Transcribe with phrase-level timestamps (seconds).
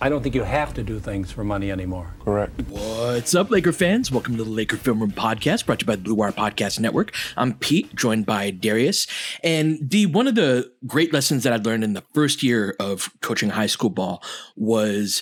[0.00, 2.14] I don't think you have to do things for money anymore.
[2.24, 2.52] Correct.
[2.68, 4.12] What's up, Laker fans?
[4.12, 6.78] Welcome to the Laker Film Room Podcast, brought to you by the Blue Wire Podcast
[6.78, 7.12] Network.
[7.36, 9.08] I'm Pete, joined by Darius.
[9.42, 13.10] And D, one of the great lessons that I learned in the first year of
[13.22, 14.22] coaching high school ball
[14.54, 15.20] was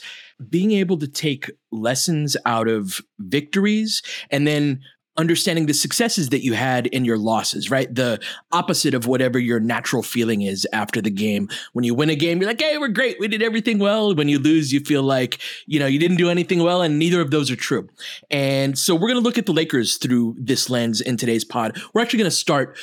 [0.50, 4.82] being able to take lessons out of victories and then
[5.18, 7.92] understanding the successes that you had and your losses, right?
[7.94, 8.20] The
[8.52, 11.48] opposite of whatever your natural feeling is after the game.
[11.72, 13.18] When you win a game, you're like, hey, we're great.
[13.18, 14.14] We did everything well.
[14.14, 16.82] When you lose, you feel like, you know, you didn't do anything well.
[16.82, 17.88] And neither of those are true.
[18.30, 21.80] And so we're going to look at the Lakers through this lens in today's pod.
[21.92, 22.76] We're actually going to start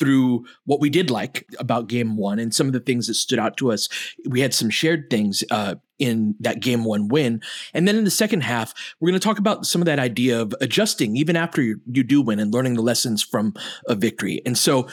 [0.00, 3.38] through what we did like about game one and some of the things that stood
[3.38, 3.88] out to us.
[4.28, 7.42] We had some shared things uh, in that game one win.
[7.74, 10.40] And then in the second half, we're going to talk about some of that idea
[10.40, 13.54] of adjusting even after you, you do win and learning the lessons from
[13.86, 14.40] a victory.
[14.44, 14.88] And so,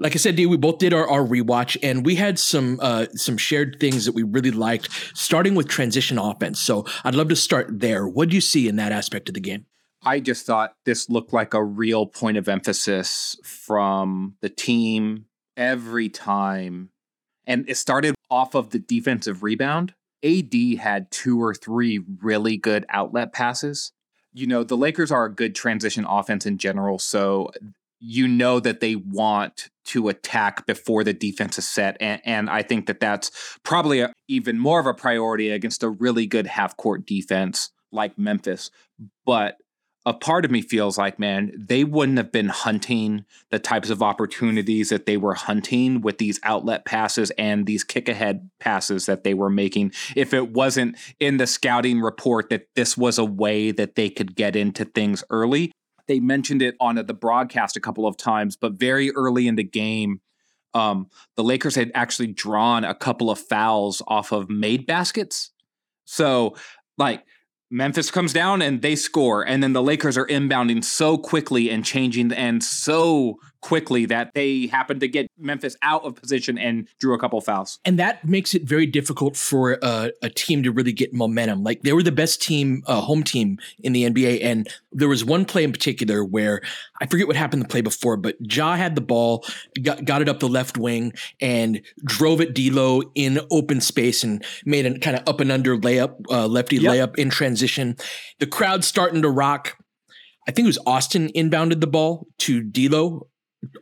[0.00, 3.06] like I said, D, we both did our, our rewatch and we had some uh,
[3.14, 6.60] some shared things that we really liked, starting with transition offense.
[6.60, 8.06] So I'd love to start there.
[8.06, 9.66] What do you see in that aspect of the game?
[10.02, 15.26] I just thought this looked like a real point of emphasis from the team
[15.56, 16.90] every time.
[17.46, 19.94] And it started off of the defensive rebound.
[20.24, 23.92] AD had two or three really good outlet passes.
[24.32, 26.98] You know, the Lakers are a good transition offense in general.
[26.98, 27.50] So
[28.00, 31.96] you know that they want to attack before the defense is set.
[32.00, 33.30] And, and I think that that's
[33.64, 38.18] probably a, even more of a priority against a really good half court defense like
[38.18, 38.70] Memphis.
[39.24, 39.56] But
[40.08, 44.02] a part of me feels like, man, they wouldn't have been hunting the types of
[44.02, 49.22] opportunities that they were hunting with these outlet passes and these kick ahead passes that
[49.22, 53.70] they were making if it wasn't in the scouting report that this was a way
[53.70, 55.72] that they could get into things early.
[56.06, 59.62] They mentioned it on the broadcast a couple of times, but very early in the
[59.62, 60.22] game,
[60.72, 65.50] um, the Lakers had actually drawn a couple of fouls off of made baskets.
[66.06, 66.56] So,
[66.96, 67.24] like,
[67.70, 71.84] Memphis comes down and they score, and then the Lakers are inbounding so quickly and
[71.84, 77.14] changing end so quickly that they happened to get Memphis out of position and drew
[77.14, 77.78] a couple fouls.
[77.84, 81.64] And that makes it very difficult for a, a team to really get momentum.
[81.64, 84.44] Like they were the best team, uh, home team in the NBA.
[84.44, 86.60] And there was one play in particular where
[87.00, 89.44] I forget what happened the play before, but Ja had the ball,
[89.82, 94.44] got, got it up the left wing and drove it D'Lo in open space and
[94.64, 96.92] made a kind of up and under layup, uh, lefty yep.
[96.92, 97.96] layup in transition.
[98.38, 99.76] The crowd starting to rock.
[100.46, 103.28] I think it was Austin inbounded the ball to D'Lo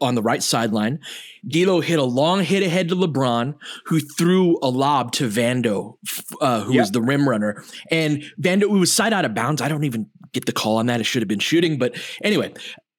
[0.01, 1.01] on the right sideline.
[1.47, 3.55] D'Lo hit a long hit ahead to LeBron,
[3.87, 5.97] who threw a lob to Vando,
[6.41, 6.83] uh, who yep.
[6.83, 7.63] was the rim runner.
[7.91, 9.63] And Vando, who was side out of bounds.
[9.63, 11.01] I don't even get the call on that.
[11.01, 11.79] It should have been shooting.
[11.79, 12.53] But anyway,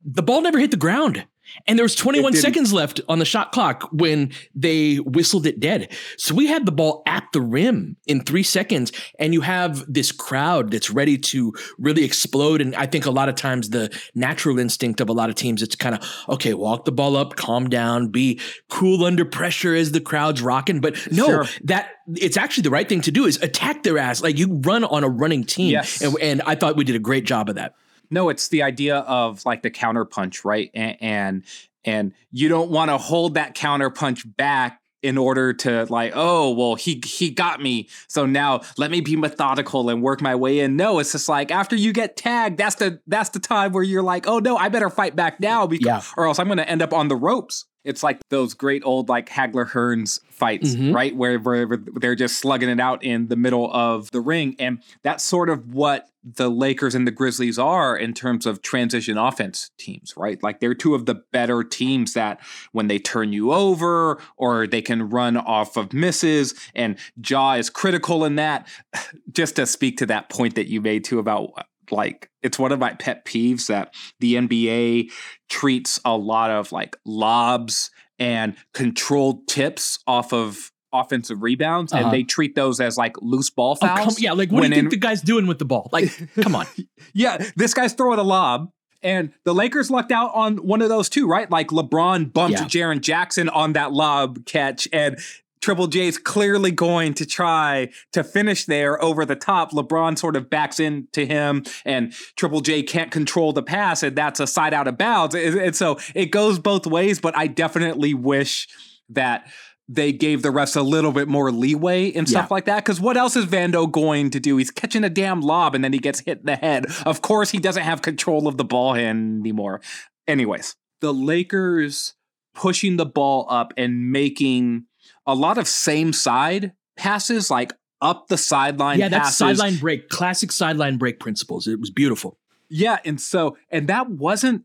[0.08, 1.26] the ball never hit the ground.
[1.66, 5.94] And there was 21 seconds left on the shot clock when they whistled it dead.
[6.18, 10.12] So we had the ball at the rim in three seconds, and you have this
[10.12, 12.62] crowd that's ready to really explode.
[12.62, 15.62] And I think a lot of times the natural instinct of a lot of teams,
[15.62, 19.94] it's kind of, okay, walk the ball up, calm down, be cool under pressure as
[19.94, 20.82] the crowd's rocking.
[20.82, 21.46] But no, sure.
[21.64, 24.22] that it's actually the right thing to do is attack their ass.
[24.22, 25.72] Like you run on a running team.
[25.72, 26.02] Yes.
[26.02, 27.74] And, and I thought we did a great job of that.
[28.10, 30.70] No, it's the idea of like the counterpunch, right?
[30.74, 31.44] And and,
[31.86, 36.74] and you don't want to hold that counterpunch back in order to like oh well
[36.74, 40.76] he he got me so now let me be methodical and work my way in
[40.76, 44.02] no it's just like after you get tagged that's the that's the time where you're
[44.02, 46.02] like oh no i better fight back now because yeah.
[46.18, 49.10] or else i'm going to end up on the ropes It's like those great old
[49.10, 50.94] like Hagler Hearns fights, Mhm.
[50.94, 51.16] right?
[51.16, 54.56] Where, where they're just slugging it out in the middle of the ring.
[54.60, 59.18] And that's sort of what the Lakers and the Grizzlies are in terms of transition
[59.18, 60.42] offense teams, right?
[60.44, 62.42] Like they're two of the better teams that
[62.74, 67.70] when they turn you over or they can run off of misses, and Ja is
[67.70, 68.68] critical in that.
[69.32, 71.52] Just to speak to that point that you made too about
[71.92, 75.12] like it's one of my pet peeves that the NBA
[75.50, 82.06] treats a lot of like lobs and controlled tips off of offensive rebounds Uh-huh.
[82.06, 84.16] and they treat those as like loose ball Oh, fouls.
[84.16, 85.90] come, yeah, like what do you think in- the guy's doing with the ball?
[85.92, 86.10] Like,
[86.42, 86.66] come on.
[87.14, 88.72] yeah, this guy's throwing a lob.
[89.04, 91.50] And the Lakers lucked out on one of those too, right?
[91.52, 92.66] Like LeBron bumped Yeah.
[92.66, 95.20] Jaren Jackson on that lob catch, and
[95.68, 99.74] Triple J is clearly going to try to finish there over the top.
[99.74, 104.40] LeBron sort of backs into him, and Triple J can't control the pass, and that's
[104.40, 105.36] a side out of bounds.
[105.36, 108.70] And so it goes both ways, but I definitely wish
[109.10, 109.50] that
[109.90, 112.54] they gave the refs a little bit more leeway and stuff Yeah.
[112.56, 112.86] like that.
[112.86, 114.56] Because what else is Vando going to do?
[114.56, 116.86] He's catching a damn lob and then he gets hit in the head.
[117.06, 119.82] Of course, he doesn't have control of the ball hand anymore.
[120.30, 122.14] Anyways, the Lakers
[122.56, 124.86] pushing the ball up and making
[125.28, 129.00] a lot of same side passes, like up the sideline.
[129.00, 129.38] yeah, passes.
[129.38, 131.68] sideline break, classic sideline break principles.
[131.68, 132.40] It was beautiful.
[132.70, 134.64] Yeah, and so and that wasn't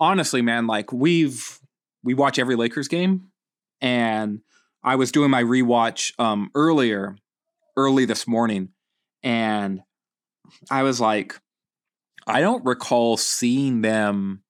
[0.00, 1.58] honestly, man, like we've
[2.02, 3.30] we watch every Lakers game
[3.80, 4.40] and
[4.82, 7.16] I was doing my rewatch um earlier
[7.76, 8.70] early this morning
[9.22, 9.82] and
[10.70, 11.38] I was like
[12.26, 14.42] I don't recall seeing them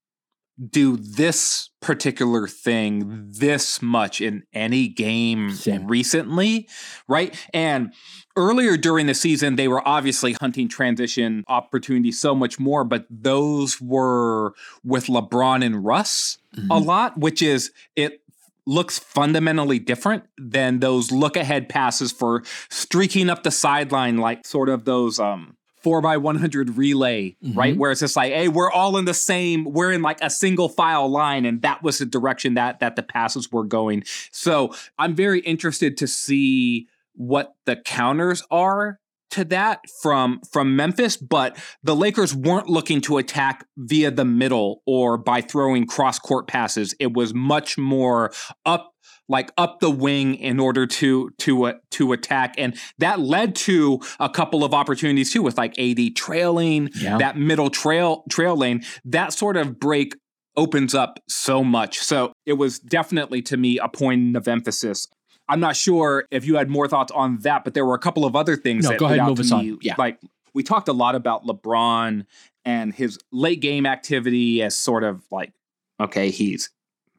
[0.58, 5.86] do this particular thing this much in any game Same.
[5.86, 6.68] recently,
[7.06, 7.34] right?
[7.54, 7.92] And
[8.36, 13.80] earlier during the season, they were obviously hunting transition opportunities so much more, but those
[13.80, 16.38] were with LeBron and Russ
[16.70, 18.20] a lot, which is it
[18.66, 24.68] looks fundamentally different than those look ahead passes for streaking up the sideline, like sort
[24.68, 27.72] of those um four by 100 relay, right?
[27.72, 27.80] Mm-hmm.
[27.80, 30.68] Where it's just like, hey, we're all in the same, we're in like a single
[30.68, 31.44] file line.
[31.44, 34.04] And that was the direction that that the passes were going.
[34.30, 41.16] So I'm very interested to see what the counters are to that from from Memphis,
[41.16, 46.46] but the Lakers weren't looking to attack via the middle or by throwing cross court
[46.46, 46.94] passes.
[46.98, 48.32] It was much more
[48.64, 48.94] up
[49.28, 54.00] like up the wing in order to to uh, to attack and that led to
[54.20, 57.18] a couple of opportunities too with like AD trailing Yeah.
[57.18, 60.16] that middle trail trail lane that sort of break
[60.56, 65.06] opens up so much so it was definitely to me a point of emphasis
[65.50, 68.26] I'm not sure if you had more thoughts on that, but there were a couple
[68.26, 68.84] of other things.
[68.84, 69.56] No, that go ahead move us me.
[69.72, 69.78] on.
[69.80, 69.94] Yeah.
[69.96, 70.20] like
[70.52, 72.26] we talked a lot about LeBron
[72.66, 75.54] and his late game activity as sort of like,
[75.98, 76.68] okay, he's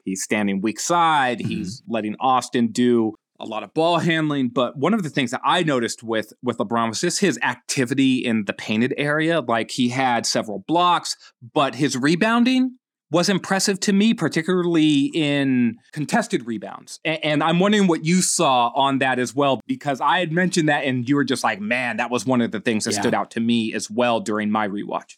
[0.10, 1.48] he's standing weak side, Mm-hmm.
[1.50, 4.50] he's letting Austin do a lot of ball handling.
[4.50, 8.18] But one of the things that I noticed with with LeBron was just his activity
[8.18, 9.40] in the painted area.
[9.40, 11.16] Like he had several blocks,
[11.54, 12.76] but his rebounding
[13.12, 17.00] was impressive to me, particularly in contested rebounds.
[17.06, 20.70] A- And, I'm wondering what you saw on that as well, because I had mentioned
[20.70, 23.00] that and you were just like, man, that was one of the things that Yeah.
[23.02, 25.16] stood out to me as well during my rewatch.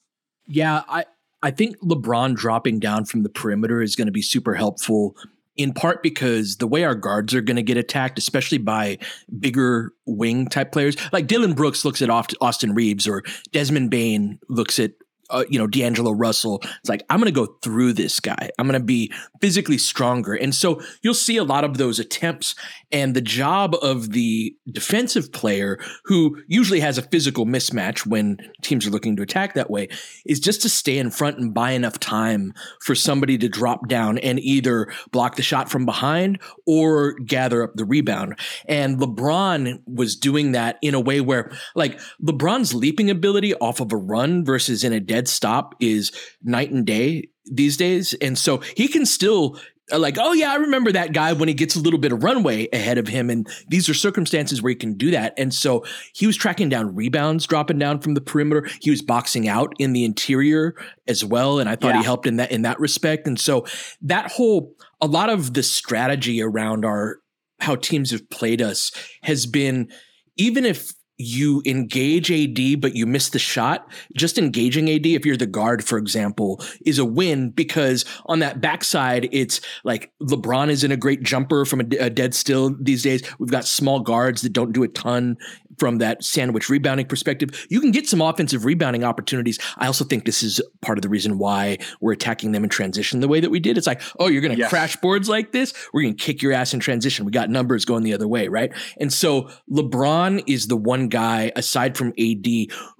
[0.47, 1.03] Yeah, I
[1.43, 5.15] I think LeBron dropping down from the perimeter is going to be super helpful.
[5.57, 8.97] In part because the way our guards are going to get attacked, especially by
[9.37, 14.79] bigger wing type players, like Dillon Brooks looks at Austin Reaves or Desmond Bane looks
[14.79, 14.93] at
[15.31, 16.61] uh, you know D'Angelo Russell.
[16.63, 18.49] It's like I'm going to go through this guy.
[18.59, 19.11] I'm going to be
[19.41, 22.55] physically stronger, and so you'll see a lot of those attempts.
[22.91, 28.85] And the job of the defensive player, who usually has a physical mismatch when teams
[28.85, 29.87] are looking to attack that way,
[30.25, 34.17] is just to stay in front and buy enough time for somebody to drop down
[34.17, 38.37] and either block the shot from behind or gather up the rebound.
[38.67, 43.91] And LeBron was doing that in a way where, like, LeBron's leaping ability off of
[43.91, 46.11] a run versus in a dead stop is
[46.43, 48.13] night and day these days.
[48.21, 49.59] And so he can still.
[49.91, 52.23] uh, Like, oh yeah, I remember that guy when he gets a little bit of
[52.23, 53.29] runway ahead of him.
[53.29, 55.33] And these are circumstances where he can do that.
[55.37, 58.69] And so he was tracking down rebounds, dropping down from the perimeter.
[58.79, 60.75] He was boxing out in the interior
[61.07, 61.59] as well.
[61.59, 62.01] And I thought Yeah.
[62.01, 63.27] he helped in that in that respect.
[63.27, 63.65] And so
[64.01, 67.17] that whole a lot of the strategy around our
[67.59, 68.91] how teams have played us
[69.23, 69.89] has been
[70.37, 73.89] even if you engage AD, but you miss the shot.
[74.15, 78.61] Just engaging AD, if you're the guard, for example, is a win because on that
[78.61, 83.03] backside, it's like LeBron is in a great jumper from a, a dead still these
[83.03, 83.23] days.
[83.39, 85.37] We've got small guards that don't do a ton
[85.81, 87.65] from that sandwich rebounding perspective.
[87.71, 89.57] You can get some offensive rebounding opportunities.
[89.77, 93.19] I also think this is part of the reason why we're attacking them in transition
[93.19, 93.79] the way that we did.
[93.79, 94.69] It's like, oh, you're going to yes.
[94.69, 95.73] crash boards like this?
[95.91, 97.25] We're going to kick your ass in transition.
[97.25, 98.71] We got numbers going the other way, right?
[98.99, 102.45] And so LeBron is the one guy aside from AD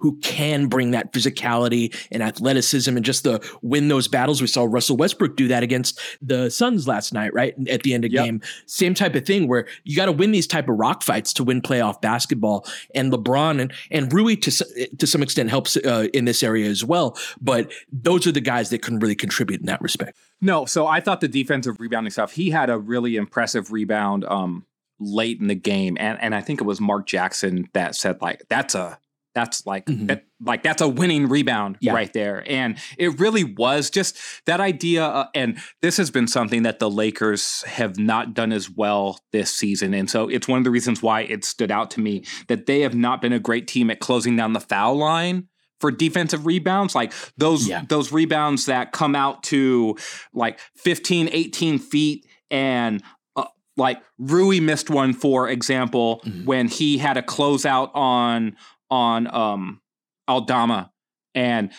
[0.00, 4.40] who can bring that physicality and athleticism and just the win those battles.
[4.40, 7.54] We saw Russell Westbrook do that against the Suns last night, right?
[7.68, 8.24] At the end of yep.
[8.24, 8.40] game.
[8.66, 11.44] Same type of thing where you got to win these type of rock fights to
[11.44, 12.66] win playoff basketball.
[12.94, 16.84] And LeBron and, and Rui to, to some extent helps uh, in this area as
[16.84, 17.16] well.
[17.40, 20.16] But those are the guys that can really contribute in that respect.
[20.40, 24.66] No, so I thought the defensive rebounding stuff, he had a really impressive rebound um,
[24.98, 25.96] late in the game.
[26.00, 28.98] And and I think it was Mark Jackson that said like that's a
[29.34, 30.06] that's like mm-hmm.
[30.06, 31.92] that, like that's a winning rebound yeah.
[31.92, 36.62] right there and it really was just that idea uh, and this has been something
[36.62, 40.64] that the lakers have not done as well this season and so it's one of
[40.64, 43.66] the reasons why it stood out to me that they have not been a great
[43.66, 45.48] team at closing down the foul line
[45.82, 47.82] for defensive rebounds like those yeah.
[47.88, 49.96] those rebounds that come out to
[50.32, 53.02] like 15 18 feet and
[53.34, 53.44] uh,
[53.76, 56.44] like Rui missed one for example mm-hmm.
[56.44, 58.56] when he had a closeout on
[58.92, 59.80] on um
[60.28, 60.92] Aldama
[61.34, 61.72] and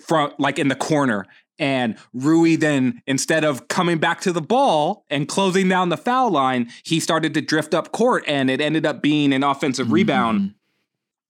[0.00, 1.26] from like in the corner
[1.58, 6.30] and Rui then instead of coming back to the ball and closing down the foul
[6.30, 9.94] line, he started to drift up court and it ended up being an offensive mm-hmm.
[9.94, 10.54] rebound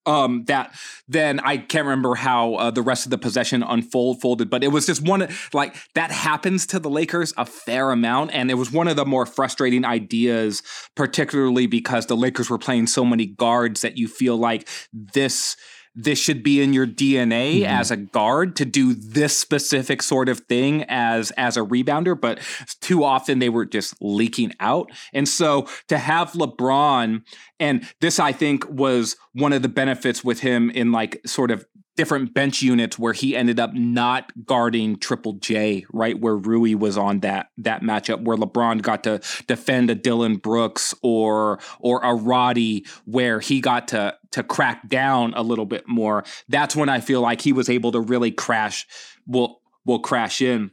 [0.07, 0.75] um that
[1.09, 4.69] then i can't remember how uh, the rest of the possession unfold folded but it
[4.69, 8.73] was just one like that happens to the lakers a fair amount and it was
[8.73, 10.63] one of the more frustrating ideas
[10.97, 15.57] particularly because the lakers were playing so many guards that you feel like this
[15.95, 17.65] this should be in your DNA mm-hmm.
[17.67, 22.41] as a guard to do this specific sort of thing as as a rebounder, but
[22.81, 24.91] too often they were just leaking out.
[25.13, 27.23] And so to have LeBron,
[27.61, 31.67] and this I think was one of the benefits with him in like sort of
[31.97, 36.19] different bench units where he ended up not guarding Triple J, right?
[36.19, 40.95] Where Rui was on that that matchup where LeBron got to defend a Dillon Brooks
[41.03, 46.25] or or a Roddy where he got to to crack down a little bit more.
[46.49, 48.87] That's when I feel like he was able to really crash
[49.27, 50.71] will will crash in.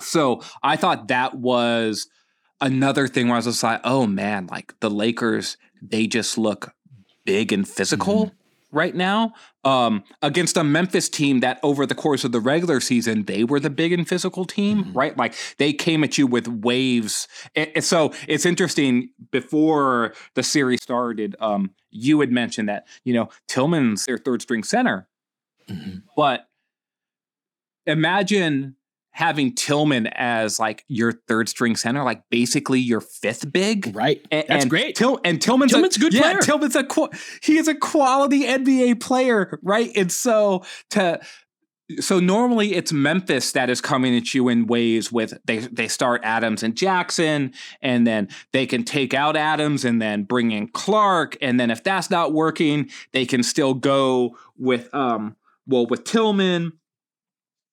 [0.00, 2.08] So I thought that was
[2.60, 6.74] another thing where I was just like, oh man, like the Lakers, they just look
[7.24, 8.26] big and physical.
[8.26, 8.36] Mm-hmm
[8.72, 13.24] right now um, against a Memphis team that over the course of the regular season
[13.24, 14.98] they were the big and physical team, mm-hmm.
[14.98, 15.16] right?
[15.16, 17.28] Like they came at you with waves.
[17.54, 19.10] And, so it's interesting.
[19.30, 24.64] Before the series started, um, you had mentioned that you know Tillman's their third string
[24.64, 25.08] center,
[25.68, 25.98] mm-hmm.
[26.16, 26.48] but
[27.86, 28.76] imagine
[29.12, 33.94] having Tillman as like your third string center, like basically your fifth big.
[33.94, 34.26] Right.
[34.30, 34.96] And, That's and great.
[34.96, 36.38] Till, and Tillman's, Tillman's a, good yeah, player.
[36.38, 36.86] Tillman's a
[37.42, 39.90] he is a quality NBA player, right?
[39.94, 41.20] And so to
[42.00, 46.22] so normally it's Memphis that is coming at you in ways with they they start
[46.24, 47.52] Adams and Jackson
[47.82, 51.82] and then they can take out Adams and then bring in Clarke and then if
[51.82, 56.72] that's not working, they can still go with um well with Tillman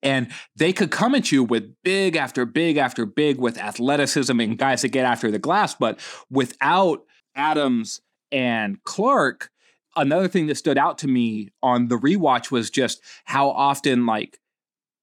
[0.01, 4.57] and they could come at you with big after big after big with athleticism and
[4.57, 5.75] guys that get after the glass.
[5.75, 7.03] But without
[7.35, 8.01] Adams
[8.31, 9.49] and Clarke,
[9.95, 14.39] another thing that stood out to me on the rewatch was just how often, like,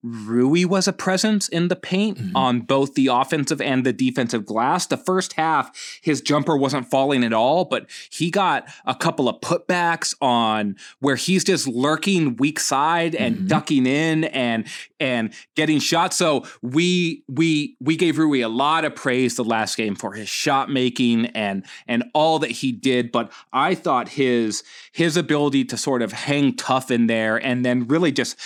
[0.07, 2.37] Rui was a presence in the paint mm-hmm.
[2.37, 4.87] on both the offensive and the defensive glass.
[4.87, 9.41] The first half, his jumper wasn't falling at all, but he got a couple of
[9.41, 13.47] putbacks on where he's just lurking weak side and mm-hmm.
[13.49, 14.67] ducking in and
[15.01, 16.17] and getting shots.
[16.17, 20.29] So we we we gave Rui a lot of praise the last game for his
[20.29, 23.11] shot making and and all that he did.
[23.11, 27.89] But I thought his his ability to sort of hang tough in there and then
[27.89, 28.37] really just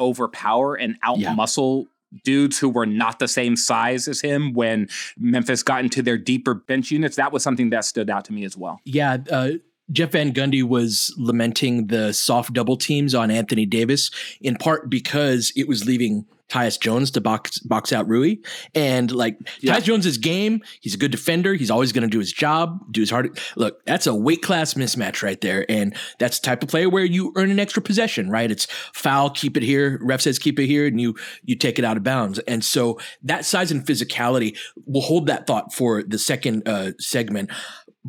[0.00, 2.18] overpower and outmuscle yeah.
[2.24, 4.88] dudes who were not the same size as him when
[5.18, 7.16] Memphis got into their deeper bench units.
[7.16, 8.80] That was something that stood out to me as well.
[8.84, 9.18] Yeah.
[9.30, 9.50] Uh,
[9.92, 15.52] Jeff Van Gundy was lamenting the soft double teams on Anthony Davis in part because
[15.56, 18.36] it was leaving Tyus Jones to box box out Rui.
[18.74, 19.76] And like yeah.
[19.76, 21.54] Tyus Jones's game, he's a good defender.
[21.54, 23.38] He's always going to do his job, do his hard.
[23.56, 27.04] Look, that's a weight class mismatch right there, and that's the type of player where
[27.04, 28.30] you earn an extra possession.
[28.30, 28.50] Right?
[28.50, 29.98] It's foul, keep it here.
[30.02, 31.14] Ref says keep it here, and you
[31.44, 32.38] you take it out of bounds.
[32.40, 37.50] And so that size and physicality, we'll hold that thought for the second uh, segment.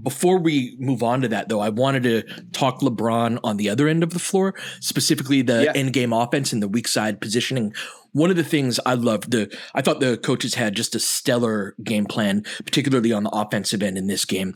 [0.01, 3.89] Before we move on to that, though, I wanted to talk LeBron on the other
[3.89, 5.73] end of the floor, specifically the yeah.
[5.75, 7.73] end game offense and the weak side positioning
[8.13, 11.75] one of the things I loved the I thought the coaches had just a stellar
[11.83, 14.53] game plan, particularly on the offensive end in this game.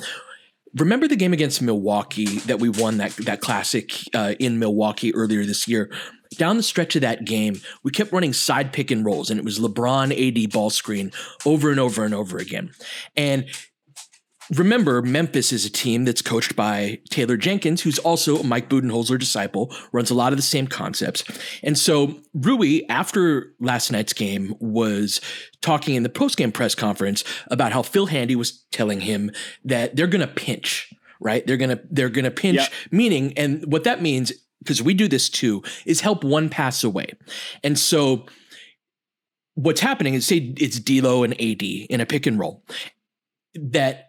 [0.78, 5.46] remember the game against Milwaukee that we won that that classic uh, in Milwaukee earlier
[5.46, 5.92] this year.
[6.38, 9.46] Down the stretch of that game, we kept running side pick and rolls, and it
[9.46, 11.12] was LeBron AD ball screen
[11.46, 12.72] over and over and over again.
[13.16, 13.46] And
[14.54, 19.20] remember, Memphis is a team that's coached by Taylor Jenkins, who's also a Mike Budenholzer
[19.20, 21.24] disciple, runs a lot of the same concepts.
[21.64, 25.22] And so Rui, after last night's game, was
[25.62, 29.32] talking in the post-game press conference about how Phil Handy was telling him
[29.64, 31.46] that they're going to pinch, right?
[31.46, 32.72] They're going to they're going to pinch, yep.
[32.92, 37.14] meaning, and what that means, because we do this too, is help one pass away.
[37.64, 38.26] And so
[39.56, 42.64] what's happening is say it's D'Lo and AD in a pick and roll
[43.56, 44.05] that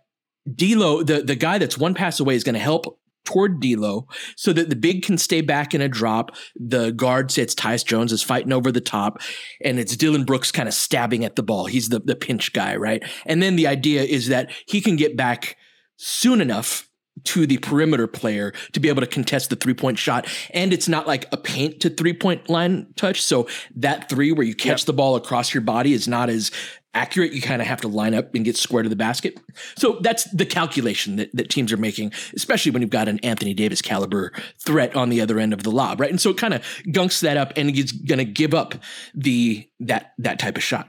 [0.52, 4.52] D'Lo, the the guy that's one pass away, is going to help toward D'Lo so
[4.52, 6.34] that the big can stay back in a drop.
[6.54, 9.20] The guard sits Tyus Jones is fighting over the top,
[9.62, 11.66] and it's Dillon Brooks kind of stabbing at the ball.
[11.66, 13.02] He's the the pinch guy, right?
[13.26, 15.56] And then the idea is that he can get back
[15.96, 16.88] soon enough
[17.24, 20.28] to the perimeter player to be able to contest the three point shot.
[20.52, 23.22] And it's not like a paint to three point line touch.
[23.22, 24.86] So that three where you catch yep.
[24.86, 26.50] the ball across your body is not as
[26.94, 27.32] accurate.
[27.32, 29.38] You kind of have to line up and get square to the basket.
[29.76, 33.54] So that's the calculation that, that teams are making, especially when you've got an Anthony
[33.54, 36.10] Davis caliber threat on the other end of the lob, right?
[36.10, 38.74] And so it kind of gunks that up and he's going to give up
[39.14, 40.88] the that that type of shot.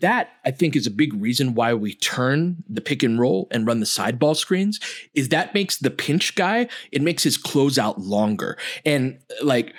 [0.00, 3.66] That I think is a big reason why we turn the pick and roll and
[3.66, 4.80] run the side ball screens
[5.14, 8.58] is that makes the pinch guy, it makes his closeout longer.
[8.84, 9.74] And like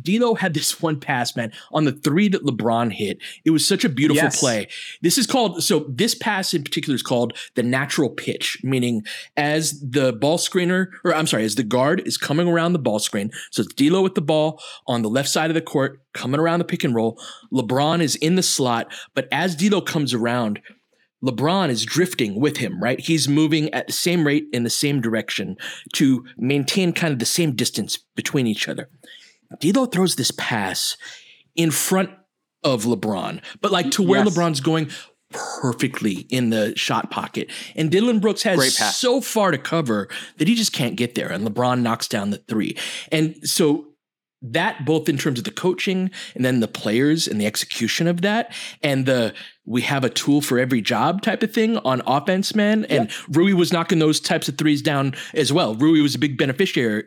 [0.00, 3.18] D'Lo had this one pass, man, on the three that LeBron hit.
[3.44, 4.38] It was such a beautiful yes.
[4.38, 4.68] play.
[5.02, 5.86] This is called so.
[5.88, 9.02] This pass in particular is called the natural pitch, meaning
[9.36, 12.98] as the ball screener, or I'm sorry, as the guard is coming around the ball
[12.98, 13.30] screen.
[13.50, 16.58] So it's D'Lo with the ball on the left side of the court, coming around
[16.58, 17.20] the pick and roll.
[17.52, 20.60] LeBron is in the slot, but as D'Lo comes around.
[21.24, 23.00] LeBron is drifting with him, right?
[23.00, 25.56] He's moving at the same rate in the same direction
[25.94, 28.88] to maintain kind of the same distance between each other.
[29.60, 30.96] D'Lo throws this pass
[31.56, 32.10] in front
[32.62, 34.36] of LeBron, but like to where yes.
[34.36, 34.90] LeBron's going
[35.30, 37.50] perfectly in the shot pocket.
[37.76, 41.30] And Dillon Brooks has so far to cover that he just can't get there.
[41.30, 42.76] And LeBron knocks down the three.
[43.12, 43.87] And so
[44.40, 48.20] that both in terms of the coaching and then the players and the execution of
[48.22, 52.54] that and the we have a tool for every job type of thing on offense,
[52.54, 52.86] man.
[52.86, 55.74] And Rui was knocking those types of threes down as well.
[55.74, 57.04] Rui was a big beneficiary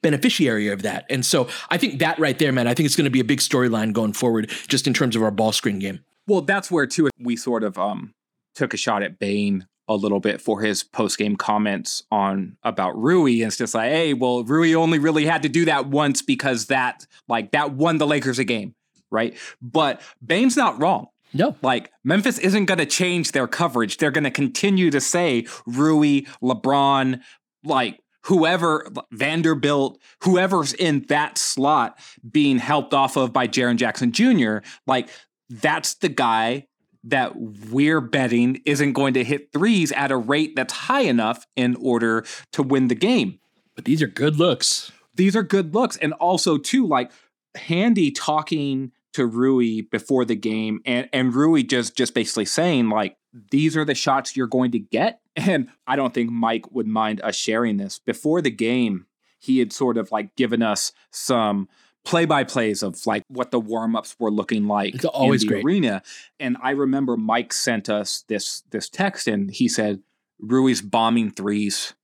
[0.00, 1.06] beneficiary of that.
[1.10, 3.24] And so I think that right there, man, I think it's going to be a
[3.24, 6.04] big storyline going forward just in terms of our ball screen game.
[6.26, 8.14] Well, that's where too we sort of um
[8.54, 12.96] took a shot at Bane a little bit for his post game comments on about
[12.96, 13.34] Rui.
[13.34, 16.66] And it's just like, hey, well, Rui only really had to do that once because
[16.66, 18.74] that like that won the Lakers a game,
[19.10, 19.36] right?
[19.60, 21.08] But Bane's not wrong.
[21.34, 21.56] No.
[21.62, 23.96] Like Memphis isn't going to change their coverage.
[23.96, 27.20] They're going to continue to say Rui, LeBron,
[27.64, 31.98] like whoever Vanderbilt, whoever's in that slot
[32.30, 35.08] being helped off of by Jaren Jackson Jr., like
[35.50, 36.66] that's the guy
[37.04, 41.76] that we're betting isn't going to hit threes at a rate that's high enough in
[41.76, 43.38] order to win the game.
[43.74, 44.90] But these are good looks.
[45.14, 45.96] These are good looks.
[45.98, 47.10] And also, too, like
[47.54, 53.16] Handy talking to Rui before the game and, and Rui just just basically saying, like,
[53.50, 55.20] these are the shots you're going to get.
[55.36, 57.98] And I don't think Mike would mind us sharing this.
[57.98, 59.06] Before the game,
[59.40, 61.68] he had sort of like given us some
[62.04, 65.48] play by plays of like what the warm ups were looking like it's always in
[65.48, 65.64] the great.
[65.64, 66.02] arena.
[66.38, 70.00] And I remember Mike sent us this this text and he said,
[70.40, 71.94] Rui's bombing threes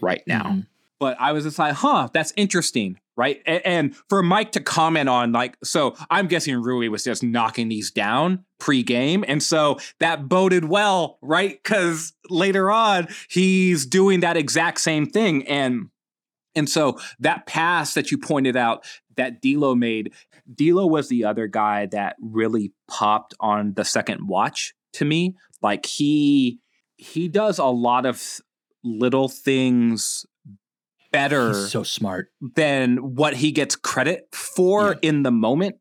[0.00, 0.44] right now.
[0.44, 0.60] Mm-hmm.
[1.00, 3.00] But I was just like, huh, that's interesting.
[3.16, 3.42] Right.
[3.44, 7.68] And, and for Mike to comment on, like, so I'm guessing Rui was just knocking
[7.68, 9.24] these down pre game.
[9.26, 11.60] And so that boded well, right?
[11.62, 15.46] Because later on, he's doing that exact same thing.
[15.46, 15.90] And
[16.54, 18.84] and so that pass that you pointed out
[19.16, 20.12] that D'Lo made,
[20.52, 25.36] D'Lo was the other guy that really popped on the second watch to me.
[25.62, 26.58] Like he
[26.96, 28.40] he does a lot of
[28.84, 30.26] little things
[31.12, 35.08] better He's so smart than what he gets credit for yeah.
[35.10, 35.76] in the moment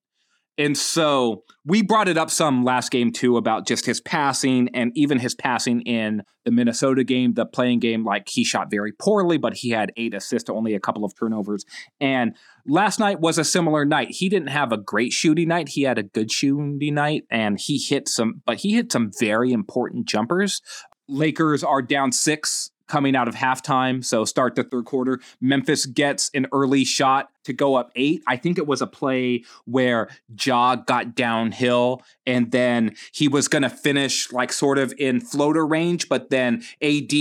[0.57, 4.91] and so we brought it up some last game too about just his passing and
[4.95, 8.03] even his passing in the Minnesota game, the play-in game.
[8.03, 11.63] Like he shot very poorly, but he had eight assists, only a couple of turnovers.
[11.99, 12.35] And
[12.67, 14.09] last night was a similar night.
[14.09, 15.69] He didn't have a great shooting night.
[15.69, 19.51] He had a good shooting night and he hit some, but he hit some very
[19.51, 20.61] important jumpers.
[21.07, 24.03] Lakers are down six coming out of halftime.
[24.03, 25.21] So start the third quarter.
[25.39, 28.21] Memphis gets an early shot to go up eight.
[28.27, 30.09] I think it was a play where
[30.43, 35.65] Ja got downhill and then he was going to finish like sort of in floater
[35.65, 37.13] range, but then AD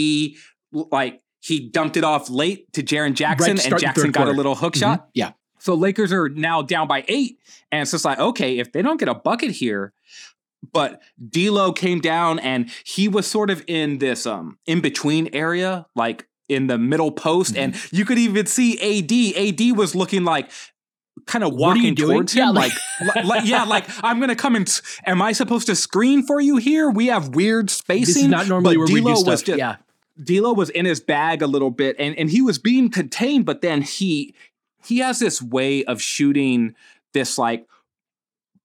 [0.72, 4.56] like he dumped it off late to Jaren Jackson, Right, and Jackson got a little
[4.56, 4.80] hook Mhm.
[4.80, 5.08] shot.
[5.14, 5.32] Yeah.
[5.58, 7.38] So Lakers are now down by eight.
[7.70, 9.92] And it's just like, okay, if they don't get a bucket here,
[10.72, 15.86] but D'Lo came down and he was sort of in this um in between area,
[15.94, 17.96] like in the middle post, and Mm-hmm.
[17.96, 19.60] you could even see AD.
[19.60, 20.50] AD was looking like
[21.26, 22.72] kind of What are you walking towards him, Yeah, like,
[23.14, 24.80] like- like yeah, like I'm gonna come and.
[25.06, 26.90] Am I supposed to screen for you here?
[26.90, 28.30] We have weird spacing.
[28.30, 29.44] Not normally but where we D'Lo do was stuff.
[29.46, 29.76] just- yeah.
[30.22, 33.60] D'Lo was in his bag a little bit, and and he was being contained, but
[33.62, 34.34] then he
[34.84, 36.74] he has this way of shooting
[37.14, 37.66] this like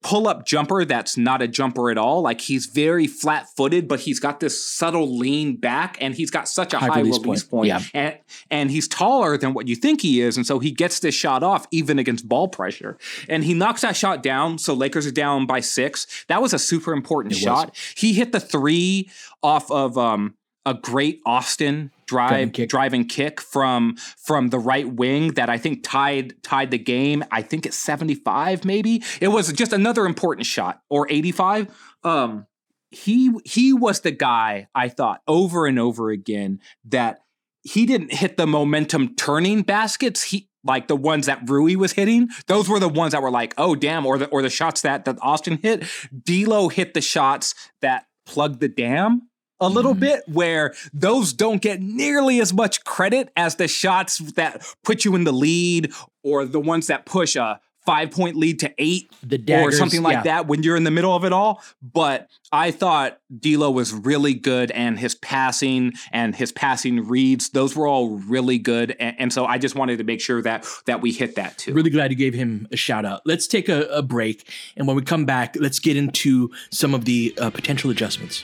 [0.05, 2.21] pull up jumper that's not a jumper at all.
[2.21, 6.47] Like he's very flat footed, but he's got this subtle lean back, and he's got
[6.47, 7.49] such a High high, release release, point.
[7.51, 7.67] point.
[7.69, 7.81] Yeah.
[7.93, 8.19] and
[8.51, 11.41] and he's taller than what you think he is, and so he gets this shot
[11.41, 14.59] off even against ball pressure, and he knocks that shot down.
[14.59, 16.25] So Lakers are down by six.
[16.27, 17.43] That was a super important It was.
[17.43, 17.75] shot.
[17.97, 19.09] He hit the three
[19.41, 20.35] off of um
[20.65, 22.69] a great Austin Driving drive kick.
[22.69, 27.23] driving kick from from the right wing that I think tied tied the game.
[27.31, 29.03] I think it's 75 maybe.
[29.21, 31.75] It was just another important shot or 85.
[32.03, 32.45] Um
[32.91, 37.19] he he was the guy I thought over and over again that
[37.63, 40.23] he didn't hit the momentum turning baskets.
[40.23, 43.53] He like the ones that Rui was hitting, those were the ones that were like,
[43.57, 45.85] oh damn, or the or the shots that that Austin hit.
[46.23, 49.99] D'Lo hit the shots that plugged the dam a little Mhm.
[49.99, 55.15] bit, where those don't get nearly as much credit as the shots that put you
[55.15, 55.91] in the lead,
[56.23, 60.15] or the ones that push a five point lead to eight The or something like
[60.15, 60.23] yeah.
[60.23, 61.61] that when you're in the middle of it all.
[61.83, 67.75] But I thought D'Lo was really good, and his passing and his passing reads, those
[67.75, 68.95] were all really good.
[68.99, 71.73] And, and so I just wanted to make sure that that we hit that too.
[71.75, 73.21] Really glad you gave him a shout out.
[73.23, 74.49] Let's take a, a break.
[74.75, 78.43] And when we come back, let's get into some of the uh, potential adjustments.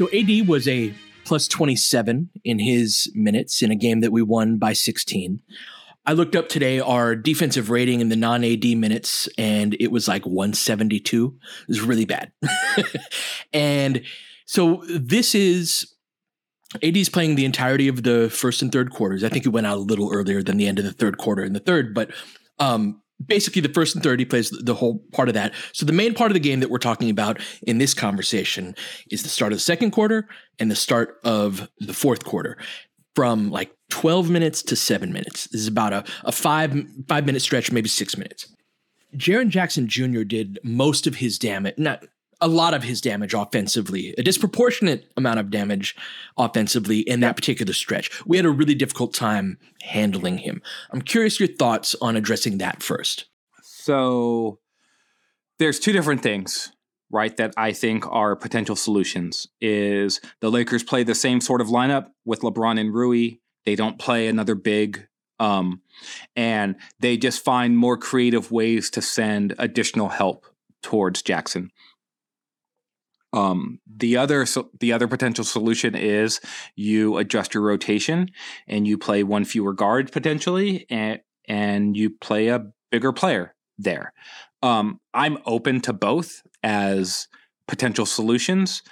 [0.00, 0.94] So AD was a
[1.26, 5.42] plus 27 in his minutes in a game that we won by 16.
[6.06, 10.08] I looked up today our defensive rating in the non AD minutes, and it was
[10.08, 11.36] like 172.
[11.36, 12.32] It was really bad.
[13.52, 14.00] and
[14.46, 15.92] so this is
[16.82, 19.22] AD's playing the entirety of the first and third quarters.
[19.22, 21.44] I think it went out a little earlier than the end of the third quarter
[21.44, 22.10] in the third, but
[22.58, 25.52] um, basically the first and third, he plays the whole part of that.
[25.72, 28.74] So the main part of the game that we're talking about in this conversation
[29.10, 30.28] is the start of the second quarter
[30.58, 32.56] and the start of the fourth quarter
[33.14, 35.48] from like 12 minutes to seven minutes.
[35.48, 36.74] This is about a, a five
[37.08, 38.54] five minute stretch, maybe six minutes.
[39.16, 40.22] Jaren Jackson Jr.
[40.22, 42.04] did most of his damage, not
[42.40, 45.96] a lot of his damage offensively, a disproportionate amount of damage
[46.36, 48.24] offensively in that particular stretch.
[48.26, 50.62] We had a really difficult time handling him.
[50.90, 53.26] I'm curious your thoughts on addressing that first.
[53.62, 54.58] So
[55.58, 56.72] there's two different things,
[57.10, 59.46] right, that I think are potential solutions.
[59.60, 63.38] Is the Lakers play the same sort of lineup with LeBron and Rui.
[63.66, 65.06] They don't play another big
[65.38, 65.80] um
[66.36, 70.44] and they just find more creative ways to send additional help
[70.82, 71.70] towards Jackson.
[73.32, 76.40] Um, the other so the other potential solution is
[76.74, 78.30] you adjust your rotation
[78.66, 84.12] and you play one fewer guard potentially, and and you play a bigger player there.
[84.62, 87.28] Um, I'm open to both as
[87.66, 88.82] potential solutions.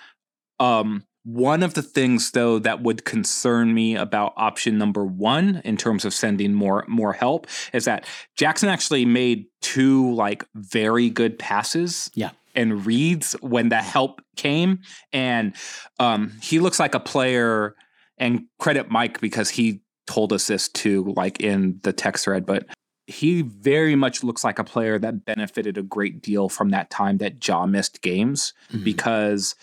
[0.61, 5.77] Um, one of the things though that would concern me about option number one in
[5.77, 11.39] terms of sending more more help is that Jackson actually made two like very good
[11.39, 12.11] passes.
[12.15, 12.31] Yeah.
[12.59, 14.81] And reads when the help came.
[15.13, 15.55] And
[15.99, 17.77] um, he looks like a player
[18.19, 22.67] and credit Mike because he told us this too, like in the text thread, but
[23.07, 27.19] he very much looks like a player that benefited a great deal from that time
[27.19, 28.85] that Ja missed games mm-hmm.
[28.85, 29.55] because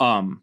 [0.00, 0.42] um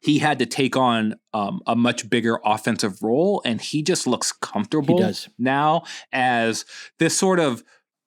[0.00, 4.32] he had to take on um, a much bigger offensive role and he just looks
[4.32, 6.66] comfortable now as
[6.98, 7.64] this sort of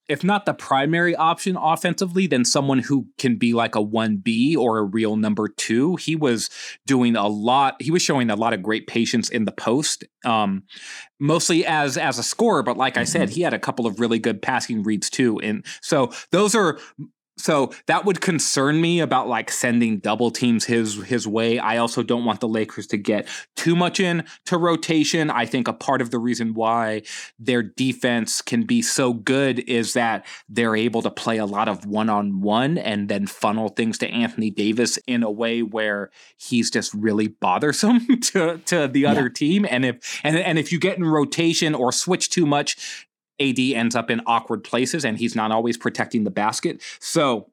[0.07, 4.79] if not the primary option offensively, then someone who can be like a 1B or
[4.79, 5.95] a real number two.
[5.97, 6.49] He was
[6.85, 10.03] doing a lot, he was showing a lot of great patience in the post.
[10.25, 10.63] Um,
[11.19, 13.35] mostly as as a scorer, but like I said, mm-hmm.
[13.35, 15.39] he had a couple of really good passing reads too.
[15.39, 16.79] And so those are
[17.37, 21.59] so that would concern me about like sending double teams his his way.
[21.59, 25.29] I also don't want the Lakers to get too much in to rotation.
[25.29, 27.03] I think a part of the reason why
[27.39, 31.85] their defense can be so good is that they're able to play a lot of
[31.85, 37.27] one-on-one and then funnel things to Anthony Davis in a way where he's just really
[37.27, 39.33] bothersome to to the other yeah.
[39.33, 39.65] team.
[39.69, 43.06] And if and and if you get in rotation or switch too much,
[43.39, 46.81] AD ends up in awkward places and he's not always protecting the basket.
[46.99, 47.49] So,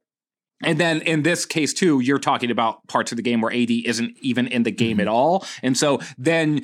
[0.63, 3.71] and then in this case too, you're talking about parts of the game where AD
[3.71, 5.03] isn't even in the game mm-hmm.
[5.03, 5.47] at all.
[5.63, 6.63] And so then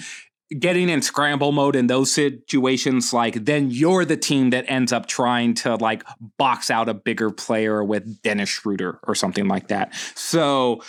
[0.58, 5.06] getting in scramble mode in those situations, like then you're the team that ends up
[5.06, 6.02] trying to like
[6.38, 9.94] box out a bigger player with Dennis Schroeder or something like that.
[10.14, 10.82] So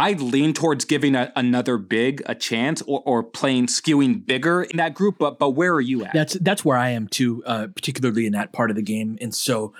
[0.00, 4.78] I lean towards giving a, another big a chance or, or playing skewing bigger in
[4.78, 5.16] that group.
[5.18, 6.14] But but where are you at?
[6.14, 9.18] That's that's where I am too, uh, particularly in that part of the game.
[9.20, 9.74] And so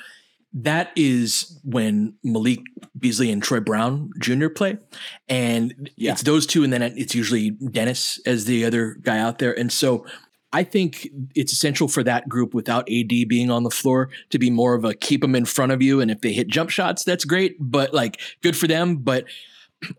[0.53, 2.61] that is when Malik
[2.99, 4.49] Beasley and Troy Brown Jr.
[4.49, 4.77] play,
[5.27, 6.13] and yeah.
[6.13, 9.59] it's those two, and then it's usually Dennis as the other guy out there.
[9.59, 10.05] And so
[10.53, 14.51] I think it's essential for that group without AD being on the floor to be
[14.51, 16.03] more of a keep them in front of you.
[16.03, 18.97] And if they hit jump shots, that's great, but like good for them.
[18.97, 19.25] But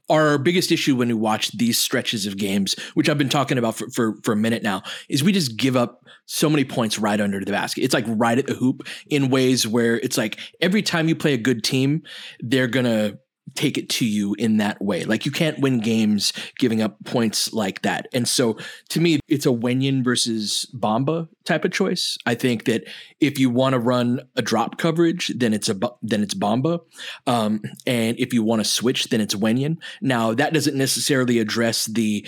[0.09, 3.75] our biggest issue when we watch these stretches of games, which I've been talking about
[3.75, 7.19] for, for, for a minute now, is we just give up so many points right
[7.19, 7.83] under the basket.
[7.83, 11.33] It's like right at the hoop in ways where it's like every time you play
[11.33, 12.03] a good team,
[12.39, 13.17] they're gonna
[13.55, 15.03] take it to you in that way.
[15.03, 18.07] Like you can't win games giving up points like that.
[18.13, 18.57] And so
[18.89, 22.17] to me, it's a Wenyen versus Bamba type of choice.
[22.25, 22.83] I think that
[23.19, 26.79] if you want to run a drop coverage, then it's a then it's Bamba.
[27.27, 29.77] Um, and if you want to switch, then it's Wenyen.
[30.01, 32.25] Now that doesn't necessarily address the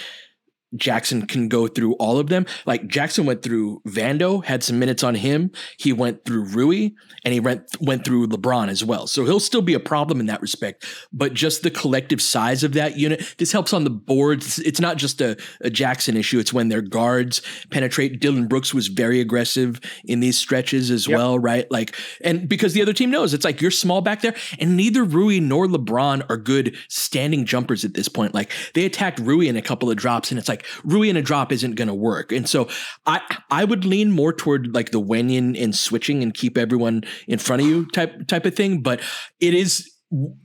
[0.76, 2.46] Jackson can go through all of them.
[2.66, 5.52] Like Jackson went through Vando, had some minutes on him.
[5.78, 6.92] He went through Rui,
[7.24, 9.08] and he went went through LeBron as well.
[9.08, 10.86] So he'll still be a problem in that respect.
[11.12, 14.60] But just the collective size of that unit, this helps on the boards.
[14.60, 16.40] It's not just a, a Jackson issue.
[16.40, 18.20] It's when their guards penetrate.
[18.20, 21.18] Dillon Brooks was very aggressive in these stretches as yep.
[21.18, 21.70] well, right?
[21.72, 25.04] Like, and because the other team knows it's like you're small back there, and neither
[25.04, 28.34] Rui nor LeBron are good standing jumpers at this point.
[28.34, 31.22] Like they attacked Rui in a couple of drops, and it's like Rui in a
[31.22, 32.32] drop isn't going to work.
[32.32, 32.70] And so
[33.06, 37.40] I I would lean more toward like the Wenyen and switching and keep everyone in
[37.40, 38.82] front of you type type of thing.
[38.82, 39.02] But
[39.40, 39.90] it is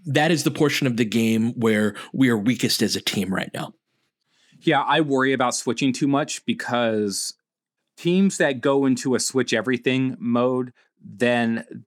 [0.06, 3.50] that is the portion of the game where we are weakest as a team right
[3.52, 3.74] now.
[4.60, 7.34] Yeah, I worry about switching too much because
[7.96, 11.84] teams that go into a switch everything mode then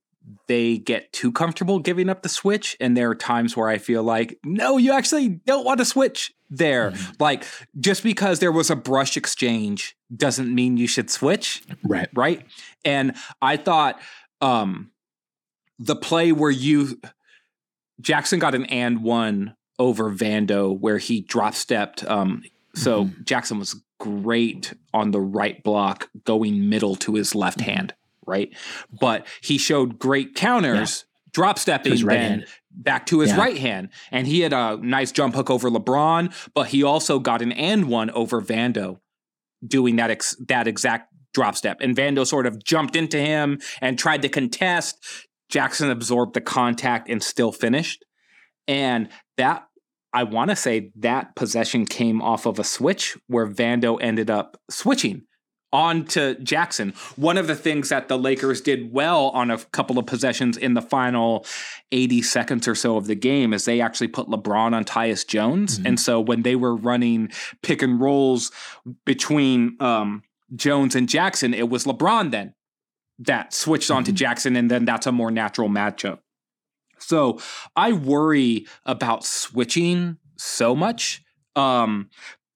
[0.48, 2.78] they get too comfortable giving up the switch.
[2.80, 6.34] And there are times where I feel like, no, you actually don't want to switch
[6.50, 6.92] there.
[6.92, 7.12] Mm-hmm.
[7.20, 7.46] Like,
[7.80, 11.64] just because there was a brush exchange doesn't mean you should switch.
[11.84, 12.10] Right.
[12.14, 12.46] Right.
[12.84, 14.02] And I thought
[14.42, 14.92] um,
[15.80, 17.00] the play where you,
[18.00, 22.04] Jackson got an and one over Vando where he drop stepped.
[22.04, 22.44] Um,
[22.76, 23.24] so mm-hmm.
[23.24, 27.72] Jackson was great on the right block going middle to his left mm-hmm.
[27.72, 27.94] hand
[28.32, 28.56] right?
[29.00, 31.32] But he showed great counters, yeah.
[31.34, 33.38] drop stepping right then back to his yeah.
[33.38, 33.89] right hand.
[34.12, 37.88] And he had a nice jump hook over LeBron, but he also got an and
[37.88, 39.00] one over Vando
[39.65, 41.80] doing that ex- that exact drop step.
[41.82, 44.98] And Vando sort of jumped into him and tried to contest.
[45.50, 48.06] Jackson absorbed the contact and still finished.
[48.67, 49.67] And that
[50.13, 54.58] I want to say that possession came off of a switch where Vando ended up
[54.70, 55.24] switching
[55.74, 56.94] on to Jackson.
[57.16, 60.74] One of the things that the Lakers did well on a couple of possessions in
[60.74, 61.46] the final
[61.92, 65.78] 80 seconds or so of the game is they actually put LeBron on Tyus Jones.
[65.78, 65.88] Mm-hmm.
[65.88, 67.32] And so when they were running
[67.62, 68.52] pick and rolls
[69.06, 70.24] between um,
[70.56, 72.54] Jones and Jackson, it was LeBron then
[73.20, 73.98] that switched mm-hmm.
[73.98, 74.56] on to Jackson.
[74.56, 76.20] And then that's a more natural matchup.
[77.00, 77.40] So
[77.76, 81.24] I worry about switching so much
[81.56, 82.10] um,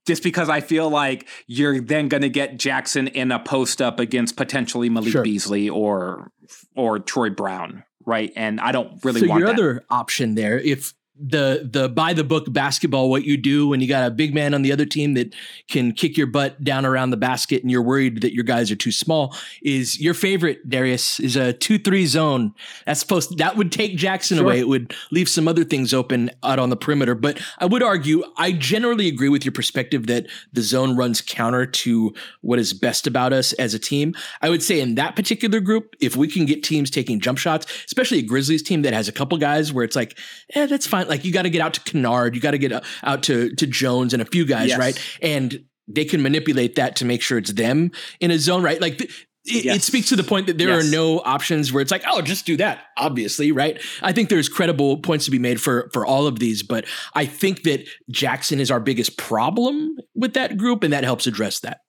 [0.06, 4.00] just because I feel like you're then going to get Jackson in a post up
[4.00, 5.24] against potentially Malik sure.
[5.24, 6.32] Beasley or
[6.76, 8.32] or Troy Brown, right?
[8.36, 9.56] And I don't really so want your that.
[9.56, 13.88] other option there, if the the by the book basketball what you do when you
[13.88, 15.34] got a big man on the other team that
[15.68, 18.76] can kick your butt down around the basket and you're worried that your guys are
[18.76, 22.54] too small is your favorite Darius is a 2-3 zone.
[22.86, 24.46] That's supposed that would take Jackson sure.
[24.46, 24.60] away.
[24.60, 27.16] It would leave some other things open out on the perimeter.
[27.16, 31.66] But I would argue I generally agree with your perspective that the zone runs counter
[31.66, 34.14] to what is best about us as a team.
[34.42, 37.66] I would say in that particular group if we can get teams taking jump shots
[37.86, 40.18] especially a Grizzlies team that has a couple guys where it's like
[40.54, 42.72] eh that's fine like you got to get out to Kennard, you got to get
[42.72, 44.80] uh, out to to Jones and a few guys, yes.
[44.80, 45.18] right?
[45.22, 48.82] And they can manipulate that to make sure it's them in a zone, right?
[48.82, 49.02] Like.
[49.48, 49.76] it, yes.
[49.76, 50.84] it, speaks to the point that there yes.
[50.84, 52.80] are no options where it's like, oh, just do that.
[52.98, 53.80] Obviously, right?
[54.02, 57.28] I think there's credible points to be made for for all of these, but I
[57.28, 61.82] think that Jackson is our biggest problem with that group, and that helps address that.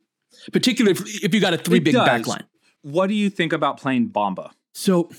[0.52, 2.06] Particularly if, if you got a three it big does.
[2.06, 2.44] backline.
[2.82, 4.50] What do you think about playing Bamba?
[4.74, 5.10] So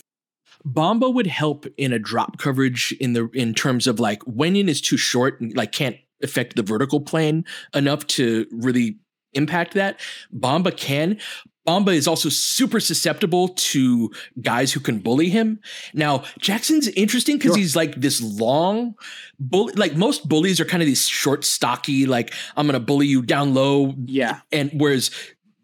[0.68, 4.82] Bamba would help in a drop coverage in the in terms of like Wenyen is
[4.82, 9.00] too short and like can't affect the vertical plane enough to really
[9.34, 10.00] impact that.
[10.36, 11.20] Bamba can.
[11.68, 14.10] Bamba is also super susceptible to
[14.42, 15.60] guys who can bully him.
[15.94, 17.58] Now, Jackson's interesting because sure.
[17.58, 18.96] he's like this long
[19.38, 19.74] bully.
[19.74, 23.22] Like most bullies are kind of these short, stocky, like, I'm going to bully you
[23.22, 23.94] down low.
[24.06, 24.40] Yeah.
[24.52, 25.12] And whereas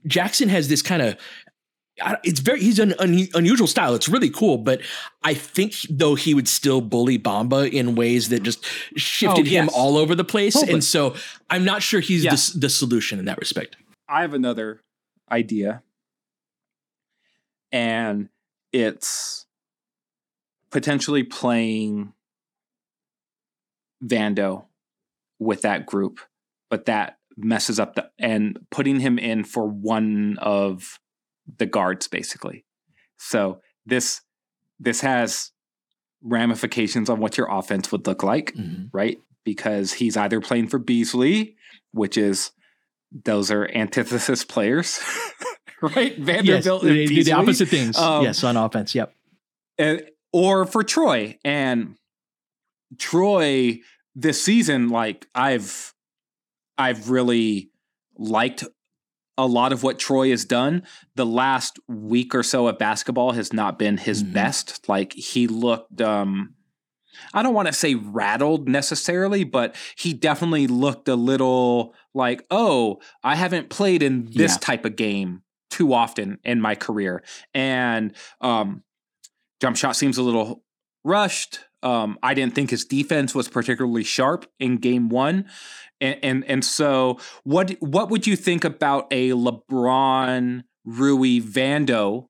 [0.05, 1.15] Jackson has this kind of
[2.23, 3.95] it's very he's an un, unusual style.
[3.95, 4.81] It's really cool, but
[5.23, 9.63] I think though he would still bully Bamba in ways that just shifted oh, yes.
[9.63, 10.73] him all over the place, totally.
[10.73, 11.15] and so
[11.49, 13.75] I'm not sure he's the, the solution in that respect.
[14.07, 14.81] I have another
[15.31, 15.83] idea,
[17.71, 18.29] and
[18.71, 19.45] it's
[20.71, 22.13] potentially playing
[24.03, 24.65] Vando
[25.39, 26.19] with that group,
[26.69, 30.99] but that messes up the and putting him in for one of
[31.57, 32.65] the guards basically.
[33.17, 34.21] So this
[34.79, 35.51] this has
[36.21, 38.85] ramifications on what your offense would look like, mm-hmm.
[38.91, 39.17] right?
[39.43, 41.55] Because he's either playing for Beasley,
[41.91, 42.51] which is
[43.11, 44.99] those are antithesis players,
[45.81, 46.17] right?
[46.17, 47.97] Vanderbilt yes, they do the opposite things.
[47.97, 48.95] Um, yes, on offense.
[48.95, 49.13] Yep.
[49.77, 51.95] And, or for Troy and
[52.97, 53.79] Troy
[54.15, 55.93] this season, like I've
[56.77, 57.69] I've really
[58.17, 58.63] liked
[59.37, 60.83] a lot of what Troy has done.
[61.15, 64.33] The last week or so of basketball has not been his mm-hmm.
[64.33, 64.87] best.
[64.87, 66.55] Like he looked um
[67.33, 72.99] I don't want to say rattled necessarily, but he definitely looked a little like, "Oh,
[73.23, 74.57] I haven't played in this yeah.
[74.57, 78.83] type of game too often in my career." And um
[79.61, 80.63] jump shot seems a little
[81.03, 81.59] rushed.
[81.83, 85.45] Um, I didn't think his defense was particularly sharp in game one.
[86.01, 92.27] And, and and so what what would you think about a LeBron Rui Vando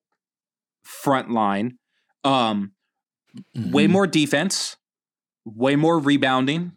[0.83, 1.77] front line?
[2.23, 2.73] Um,
[3.55, 3.71] mm-hmm.
[3.71, 4.77] way more defense,
[5.45, 6.73] way more rebounding,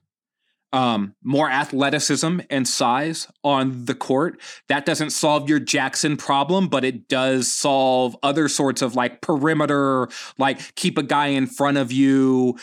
[0.72, 4.40] um, more athleticism and size on the court.
[4.68, 10.09] That doesn't solve your Jackson problem, but it does solve other sorts of like perimeter,
[10.38, 12.59] like keep a guy in front of you,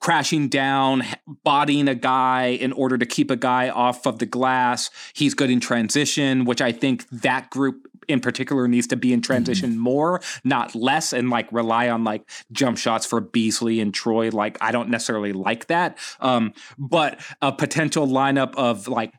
[0.00, 1.02] crashing down,
[1.44, 4.90] bodying a guy in order to keep a guy off of the glass.
[5.14, 9.20] He's good in transition, which I think that group in particular needs to be in
[9.20, 9.80] transition mm-hmm.
[9.80, 14.30] more, not less, and like rely on like jump shots for Beasley and Troy.
[14.30, 15.98] Like I don't necessarily like that.
[16.20, 19.12] Um, but a potential lineup of like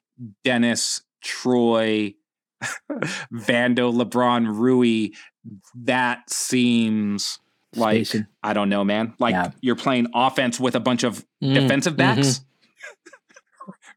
[0.44, 2.16] Dennis, Troy,
[3.32, 5.10] Vando, LeBron, Rui,
[5.76, 7.40] that seems
[7.76, 8.08] like.
[8.42, 9.14] I don't know, man.
[9.20, 9.52] Like yeah.
[9.62, 11.54] you're playing offense with a bunch of mm.
[11.54, 12.28] defensive backs.
[12.28, 12.49] Mm-hmm.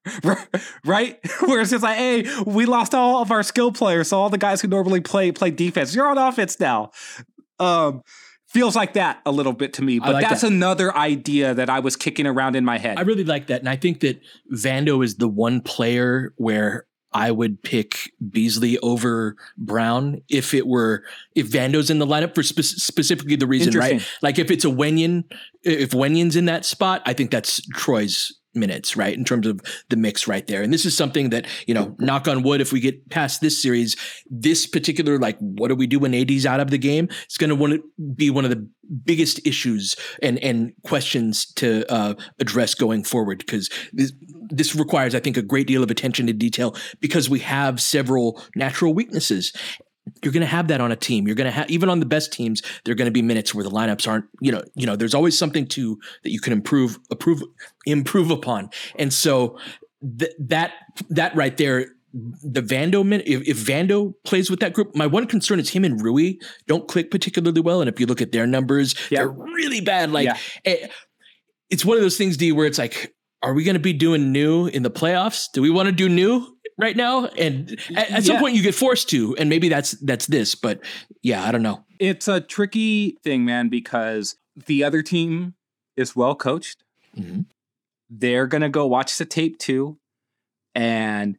[0.84, 1.18] right?
[1.40, 4.38] Where it's just like, hey, we lost all of our skill players, so all the
[4.38, 6.90] guys who normally play play defense, you're on offense now.
[7.58, 8.02] Um,
[8.48, 10.52] feels like that a little bit to me, but like that's that.
[10.52, 12.98] another idea that I was kicking around in my head.
[12.98, 14.20] I really like that, and I think that
[14.52, 21.04] Vando is the one player where I would pick Beasley over Brown if it were
[21.34, 24.02] if Vando's in the lineup for spe- specifically the reason, right?
[24.22, 25.24] Like if it's a Wenyen,
[25.62, 29.16] if Wenyen's in that spot, I think that's Troy's minutes, right?
[29.16, 30.62] In terms of the mix right there.
[30.62, 33.60] And this is something that, you know, knock on wood, if we get past this
[33.60, 33.96] series,
[34.30, 37.08] this particular, like, what do we do when AD's out of the game?
[37.24, 37.82] It's going to want to
[38.14, 38.68] be one of the
[39.04, 44.12] biggest issues and, and questions to uh, address going forward because this,
[44.48, 48.42] this requires, I think, a great deal of attention to detail because we have several
[48.54, 49.52] natural weaknesses
[50.22, 51.26] you're going to have that on a team.
[51.26, 53.64] You're going to have even on the best teams, there're going to be minutes where
[53.64, 54.26] the lineups aren't.
[54.40, 57.42] You know, you know, there's always something to that you can improve, improve,
[57.86, 58.70] improve upon.
[58.98, 59.58] And so
[60.18, 60.72] th- that
[61.10, 63.26] that right there, the Vando minute.
[63.26, 66.34] If, if Vando plays with that group, my one concern is him and Rui
[66.66, 67.80] don't click particularly well.
[67.80, 69.20] And if you look at their numbers, yeah.
[69.20, 70.10] they're really bad.
[70.10, 70.26] Like.
[70.26, 70.36] Yeah.
[70.64, 70.88] Eh,
[71.70, 74.30] it's one of those things, D, where it's like, are we going to be doing
[74.30, 75.46] new in the playoffs?
[75.52, 77.26] Do we want to do new right now?
[77.26, 78.40] And at, at some Yeah.
[78.40, 80.54] point, you get forced to, and maybe that's that's this.
[80.54, 80.80] But
[81.22, 81.84] yeah, I don't know.
[81.98, 85.54] It's a tricky thing, man, because the other team
[85.96, 86.82] is well coached.
[87.16, 87.46] Mhm.
[88.10, 89.98] They're to go watch the tape too.
[90.74, 91.38] And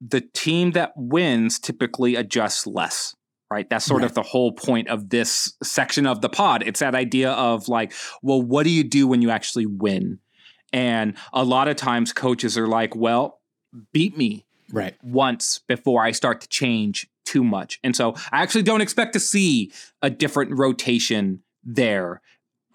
[0.00, 3.14] the team that wins typically adjusts less,
[3.50, 3.68] right?
[3.68, 6.62] That's sort of the whole point of this section of the pod.
[6.64, 10.18] It's that idea of like, well, what do you do when you actually win?
[10.72, 13.39] And a lot of times coaches are like, well,
[13.92, 14.94] beat me Right.
[15.02, 17.78] once before I start to change too much.
[17.82, 22.20] And so I actually don't expect to see a different rotation there.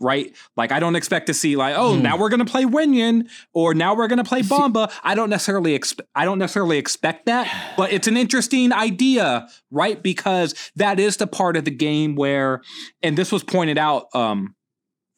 [0.01, 0.35] Right?
[0.57, 2.01] Like I don't expect to see like, oh, Hmm.
[2.03, 4.91] now we're gonna play Wenyen or now we're gonna play Bamba.
[5.05, 10.03] I don't necessarily expect I don't necessarily expect that, but it's an interesting idea, right?
[10.03, 12.61] Because that is the part of the game where,
[13.01, 14.53] and this was pointed out um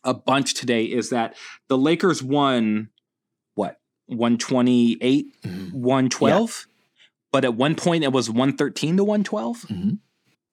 [0.03, 1.35] a bunch today, is that
[1.69, 2.89] the Lakers won
[4.07, 5.71] 128 Mhm.
[5.73, 6.67] 112
[7.31, 9.99] but at one point it was 113 to 112 Mhm.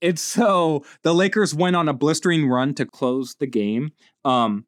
[0.02, 3.92] and so the lakers went on a blistering run to close the game.
[4.24, 4.66] Um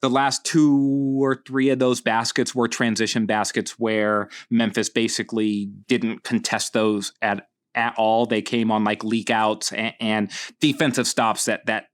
[0.00, 6.22] the last two or three of those baskets were transition baskets where memphis basically didn't
[6.22, 8.24] contest those at at all.
[8.24, 10.30] They came on like leak outs and, and
[10.60, 11.86] defensive stops that that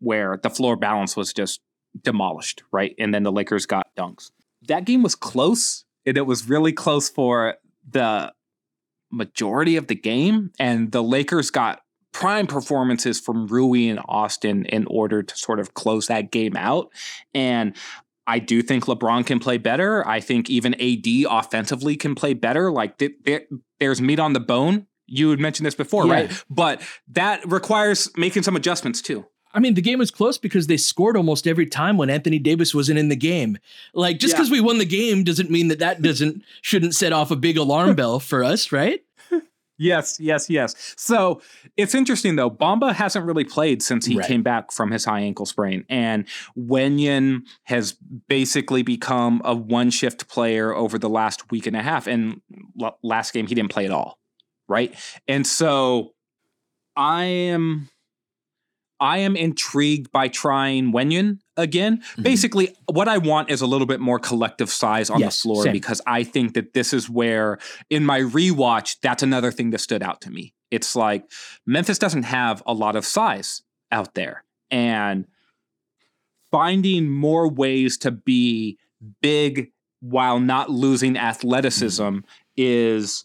[0.00, 1.60] where the floor balance was just
[2.02, 2.94] demolished right?
[2.98, 4.32] And then the lakers got dunks.
[4.66, 7.56] That game was close and it was really close for
[7.88, 8.32] the
[9.10, 11.80] majority of the game and the lakers got
[12.12, 16.88] prime performances from rui and austin in order to sort of close that game out
[17.34, 17.76] and
[18.24, 20.06] I do think LeBron can play better.
[20.06, 22.70] I think even AD offensively can play better.
[22.70, 23.42] Like th- there,
[23.80, 24.86] there's meat on the bone.
[25.08, 26.12] You had mentioned this before, Yeah.
[26.12, 26.44] right?
[26.48, 29.26] But that requires making some adjustments too.
[29.54, 32.74] I mean, the game was close because they scored almost every time when Anthony Davis
[32.74, 33.58] wasn't in the game.
[33.94, 34.38] Like, just Yeah.
[34.38, 37.56] because we won the game doesn't mean that that doesn't shouldn't set off a big
[37.58, 39.00] alarm bell for us, right?
[39.78, 40.94] Yes, yes, yes.
[40.96, 41.42] So
[41.76, 42.50] it's interesting though.
[42.50, 44.28] Bamba hasn't really played since he Right.
[44.28, 46.24] came back from his high ankle sprain, and
[46.56, 47.96] Wenyen has
[48.28, 52.06] basically become a one shift player over the last week and a half.
[52.06, 52.40] And
[52.80, 54.18] l- last game he didn't play at all,
[54.68, 54.94] right?
[55.26, 56.12] And so
[56.94, 57.88] I am,
[59.02, 62.02] I am intrigued by trying Wenyen again.
[62.16, 62.22] Mhm.
[62.22, 65.64] Basically, what I want is a little bit more collective size on Yes, the floor
[65.64, 65.72] same.
[65.72, 67.58] because I think that this is where
[67.90, 70.54] in my rewatch, that's another thing that stood out to me.
[70.70, 71.24] It's like
[71.66, 74.44] Memphis doesn't have a lot of size out there.
[74.70, 75.26] And
[76.52, 78.78] finding more ways to be
[79.20, 82.18] big while not losing athleticism
[82.56, 83.24] is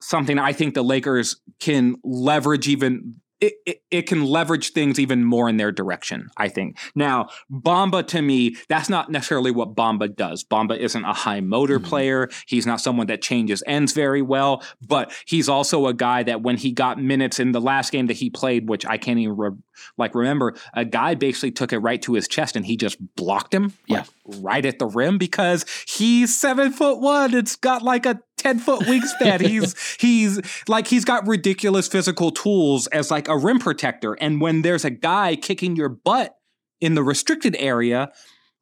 [0.00, 3.20] something I think the Lakers can leverage even.
[3.42, 6.78] It, it, it can leverage things even more in their direction, I think.
[6.94, 10.44] Now, Bamba to me, that's not necessarily what Bamba does.
[10.44, 11.84] Bamba isn't a high motor Mhm.
[11.84, 12.30] player.
[12.46, 16.56] He's not someone that changes ends very well, but he's also a guy that when
[16.56, 19.50] he got minutes in the last game that he played, which I can't even re-
[19.98, 23.52] like remember, a guy basically took it right to his chest and he just blocked
[23.52, 24.06] him like,
[24.38, 27.34] right at the rim because he's seven foot one.
[27.34, 29.40] It's got like a 10 foot wingspan.
[29.46, 34.14] he's he's like he's got ridiculous physical tools as like a rim protector.
[34.14, 36.36] And when there's a guy kicking your butt
[36.80, 38.10] in the restricted area,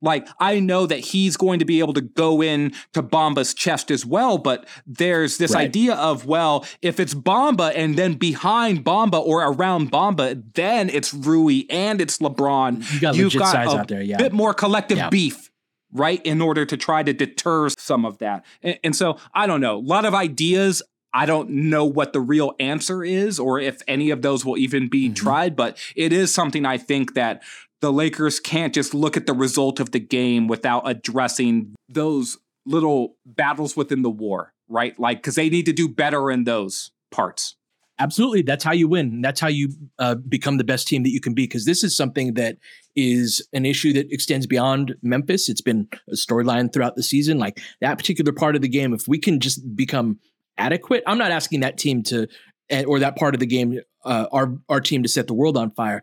[0.02, 3.90] like I know that he's going to be able to go in to Bamba's chest
[3.90, 5.64] as well, but there's this Right.
[5.68, 11.12] idea of well, if it's Bamba and then behind Bamba or around Bamba, then it's
[11.12, 12.92] Rui and it's LeBron.
[12.94, 14.16] You got You've legit got size a out there, yeah.
[14.16, 15.10] bit more collective Yeah.
[15.10, 15.49] beef,
[15.92, 16.24] right?
[16.24, 18.44] In order to try to deter some of that.
[18.62, 19.76] And, and so I don't know.
[19.78, 20.82] A lot of ideas.
[21.12, 24.88] I don't know what the real answer is or if any of those will even
[24.88, 25.16] be Mhm.
[25.16, 27.42] tried, but it is something I think that
[27.80, 33.16] the Lakers can't just look at the result of the game without addressing those little
[33.26, 34.96] battles within the war, right?
[35.00, 37.56] Like, because they need to do better in those parts.
[38.00, 38.40] Absolutely.
[38.40, 39.20] That's how you win.
[39.20, 41.44] That's how you uh, become the best team that you can be.
[41.44, 42.56] Because this is something that
[42.96, 45.50] is an issue that extends beyond Memphis.
[45.50, 47.38] It's been a storyline throughout the season.
[47.38, 50.18] Like that particular part of the game, if we can just become
[50.56, 52.26] adequate, I'm not asking that team to,
[52.70, 55.58] eh, or that part of the game, uh, our our team to set the world
[55.58, 56.02] on fire.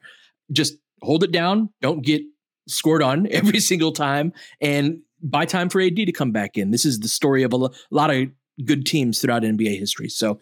[0.52, 1.70] Just hold it down.
[1.82, 2.22] Don't get
[2.68, 6.70] scored on every single time, and buy time for AD to come back in.
[6.70, 8.28] This is the story of a lot of
[8.66, 10.10] good teams throughout NBA history.
[10.10, 10.40] So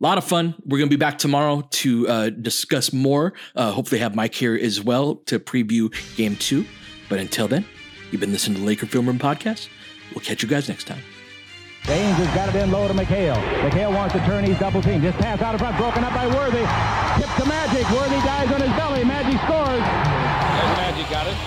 [0.00, 0.54] a lot of fun.
[0.64, 3.32] We're going to be back tomorrow to uh, discuss more.
[3.54, 6.66] Uh, hopefully, have Mike here as well to preview game two.
[7.08, 7.64] But until then,
[8.10, 9.68] you've been listening to the Laker Film Room Podcast.
[10.14, 11.00] We'll catch you guys next time.
[11.84, 13.38] James has got it in low to McHale.
[13.62, 14.44] McHale wants to turn.
[14.44, 15.02] He's double teamed.
[15.02, 15.76] Just pass out in front.
[15.78, 16.66] Broken up by Worthy.
[17.14, 17.86] Tip to Magic.
[17.94, 19.04] Worthy dies on his belly.
[19.04, 19.86] Magic scores.
[19.86, 21.38] There's Magic got it.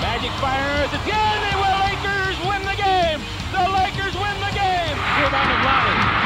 [0.00, 0.88] Magic fires.
[0.94, 1.38] It's good.
[1.42, 1.78] They will.
[1.82, 3.18] They Lakers win the game.
[3.50, 4.96] The Lakers win the game.
[5.18, 6.07] Rebound of Lowry.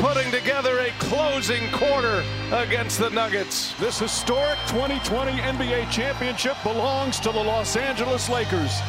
[0.00, 3.74] putting together a closing quarter against the Nuggets.
[3.74, 8.80] This historic 2020 NBA championship belongs to the Los Angeles Lakers.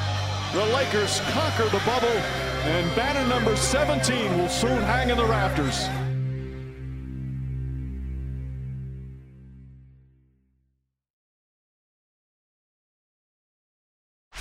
[0.54, 5.90] The Lakers conquer the bubble, and banner number 17 will soon hang in the rafters.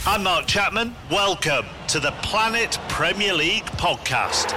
[0.07, 0.95] I'm Mark Chapman.
[1.11, 4.57] Welcome to the Planet Premier League podcast.